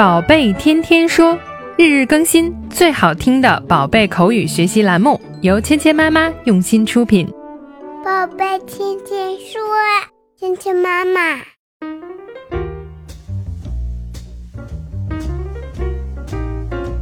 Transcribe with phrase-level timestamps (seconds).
[0.00, 1.38] 宝贝天天说，
[1.76, 7.28] 日日更新，最好听的宝贝口语学习栏目，由芊芊妈妈用心出品。
[8.02, 9.60] 宝贝天天说，
[10.38, 11.42] 芊芊妈妈。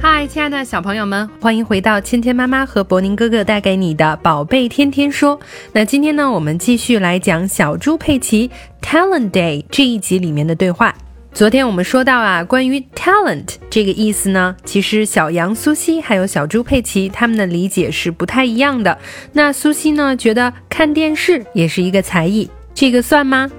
[0.00, 5.36] 嗨，亲爱的小朋友们，欢迎回到芊芊妈妈和博宁哥哥带给你的宝贝天天说。
[5.72, 8.48] 那今天呢，我们继续来讲小猪佩奇
[8.80, 10.94] Talent Day 这一集里面的对话。
[11.34, 18.96] 昨天我们说到啊，关于 talent 这个意思呢，其实小羊苏西还有小猪佩奇他们的理解是不太一样的。
[19.32, 23.50] 那苏西呢，觉得看电视也是一个才艺，这个算吗？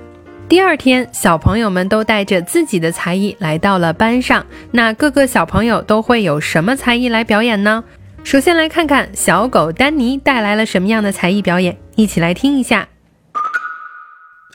[0.48, 4.46] 第二天，小朋友们都带着自己的才艺来到了班上。
[4.72, 7.84] 那各个小朋友都会有什么才艺来表演呢？
[8.24, 12.88] 首先来看看小狗丹尼带来了什么样的才艺表演，一起来听一下。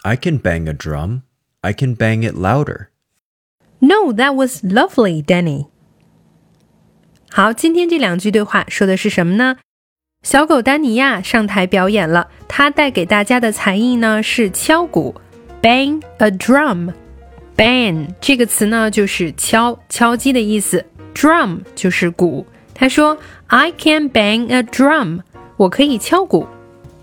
[0.05, 1.21] I can bang a drum.
[1.61, 2.90] I can bang it louder.
[3.81, 5.67] No, that was lovely, Danny.
[7.31, 9.57] 好，今天这两句对话说的是什么呢？
[10.23, 15.15] 小狗丹尼亚上台表演了，他带给大家的才艺呢是敲鼓
[15.63, 16.93] ，bang a drum。
[17.57, 22.47] bang 这个词呢就是敲、敲击的意思，drum 就是鼓。
[22.75, 25.21] 他说：“I can bang a drum，
[25.57, 26.47] 我可以敲鼓。”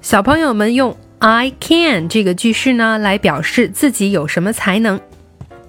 [0.02, 5.00] 小朋友们用 “I can” 这个句式呢来表示自己有什么才能。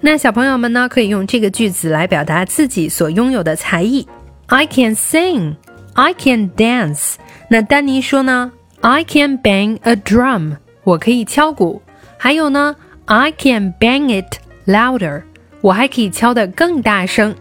[0.01, 4.07] 那小朋友们呢，可以用这个句子来表达自己所拥有的才艺。
[4.47, 5.55] I can sing,
[5.93, 7.15] I can dance。
[7.49, 11.81] 那丹尼说呢，I can bang a drum，我可以敲鼓。
[12.17, 12.75] 还有呢
[13.05, 15.23] ，I can bang it louder，
[15.61, 17.35] 我还可以敲得更大声。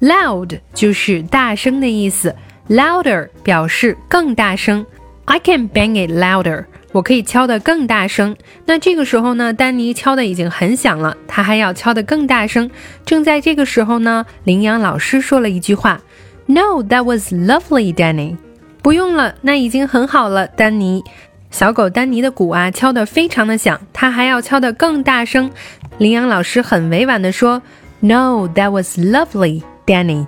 [0.00, 2.34] Loud 就是大声的意思
[2.68, 4.86] ，louder 表示更大声。
[5.24, 6.64] I can bang it louder。
[6.92, 8.36] 我可以敲得更大声。
[8.66, 12.70] 那这个时候呢，丹尼敲的已经很响了，他还要敲得更大声。
[13.04, 16.00] 正在这个时候呢，羚羊老师说了一句话
[16.46, 18.36] ：“No, that was lovely, Danny。”
[18.82, 21.04] 不用了，那已经很好了，丹尼。
[21.50, 25.50] 小狗丹尼的鼓啊，敲得非常的响，他还要敲得更大声。
[25.98, 27.60] 羚羊老师很委婉地说
[28.00, 30.26] ：“No, that was lovely, Danny。”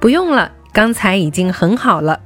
[0.00, 2.18] 不用了，刚才已经很好了。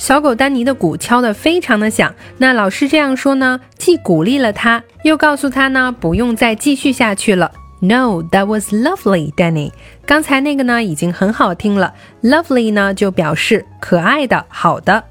[0.00, 7.52] 小狗丹尼的鼓敲得非常的响，那老师这样说呢，既鼓励了他，又告诉他呢，不用再继续下去了。
[7.80, 9.72] No, that was lovely, Danny。
[10.06, 11.92] 刚才那个呢，已经很好听了。
[12.22, 15.04] Lovely 呢，就表示可爱的、好的。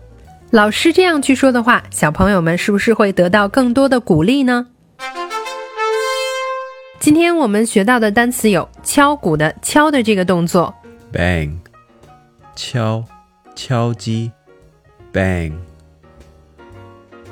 [0.50, 4.66] 老师这样去说的话，小朋友们是不是会得到更多的鼓励呢？
[7.00, 10.74] 今天我们学到的单词有敲鼓的“敲”的这个动作
[11.14, 11.52] ，bang，
[12.56, 13.04] 敲，
[13.56, 14.32] 敲击。
[15.19, 15.53] bang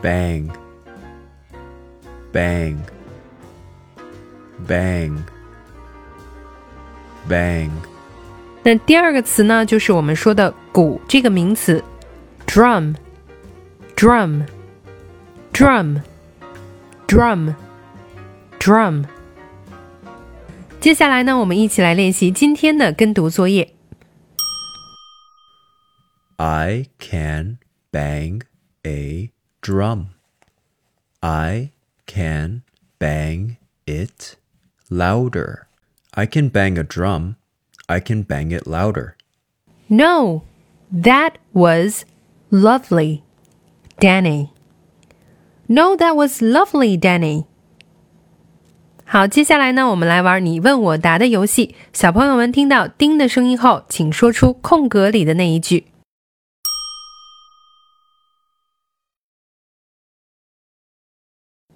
[0.03, 0.49] bang
[2.33, 2.77] bang
[4.67, 5.17] bang
[7.29, 7.71] bang
[8.63, 11.83] 那第二个词呢，就是我们说的“鼓”这个名词，
[12.47, 12.95] drum
[13.97, 14.47] drum
[15.53, 16.01] drum
[17.09, 17.55] drum
[18.61, 19.05] drum。
[20.79, 23.75] 接下来呢，我们一起来练习今天的跟读作业。
[26.37, 27.59] I can
[27.97, 28.43] bang
[28.85, 29.31] a
[29.61, 30.07] drum.
[31.21, 31.71] I
[32.07, 32.63] can
[32.99, 34.37] bang it
[34.91, 35.67] louder.
[36.15, 37.37] I can bang a drum.
[37.87, 39.17] I can bang it louder.
[39.89, 40.43] No,
[40.91, 42.05] that was
[42.51, 43.23] lovely,
[44.01, 44.51] Danny.
[45.69, 47.45] No, that was lovely, Danny.
[49.05, 51.75] 好，接下来呢，我们来玩你问我答的游戏。
[51.93, 55.87] 小朋友们听到“叮”的声音后，请说出空格里的那一句。